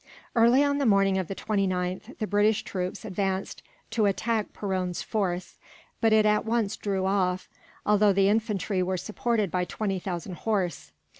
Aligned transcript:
Early 0.35 0.63
on 0.63 0.79
the 0.79 0.87
morning 0.87 1.19
of 1.19 1.27
the 1.27 1.35
29th, 1.35 2.17
the 2.17 2.25
British 2.25 2.63
troops 2.63 3.05
advanced 3.05 3.61
to 3.91 4.07
attack 4.07 4.51
Perron's 4.51 5.03
force; 5.03 5.59
but 6.01 6.11
it 6.11 6.25
at 6.25 6.43
once 6.43 6.75
drew 6.75 7.05
off, 7.05 7.47
although 7.85 8.11
the 8.11 8.27
infantry 8.27 8.81
were 8.81 8.97
supported 8.97 9.51
by 9.51 9.63
twenty 9.63 9.99
thousand 9.99 10.37
horse. 10.37 10.91